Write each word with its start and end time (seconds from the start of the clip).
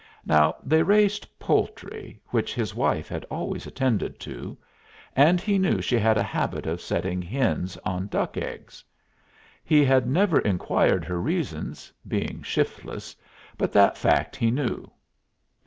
Now 0.25 0.55
they 0.63 0.81
raised 0.81 1.27
poultry, 1.37 2.19
which 2.29 2.55
his 2.55 2.73
wife 2.73 3.07
had 3.07 3.23
always 3.25 3.67
attended 3.67 4.19
to. 4.21 4.57
And 5.15 5.39
he 5.39 5.59
knew 5.59 5.79
she 5.79 5.99
had 5.99 6.17
a 6.17 6.23
habit 6.23 6.65
of 6.65 6.81
setting 6.81 7.21
hens 7.21 7.77
on 7.85 8.07
duck 8.07 8.35
eggs. 8.35 8.83
He 9.63 9.85
had 9.85 10.07
never 10.07 10.39
inquired 10.39 11.05
her 11.05 11.21
reasons, 11.21 11.93
being 12.07 12.41
shiftless, 12.41 13.15
but 13.59 13.71
that 13.73 13.95
fact 13.95 14.35
he 14.35 14.49
knew. 14.49 14.89